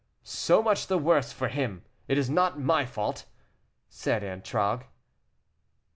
[0.23, 3.25] "So much the worse for him; it is not my fault,"
[3.87, 4.85] said Antragues.